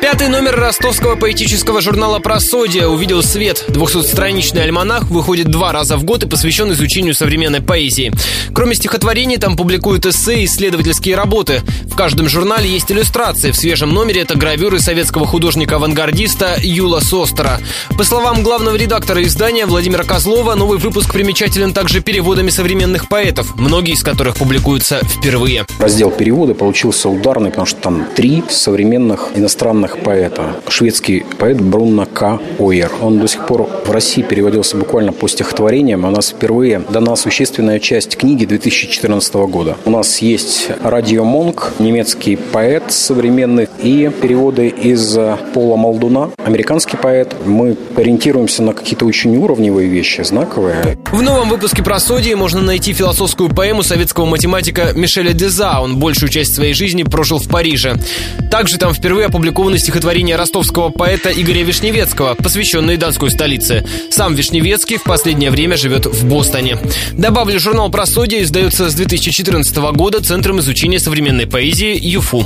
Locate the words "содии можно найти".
51.98-52.92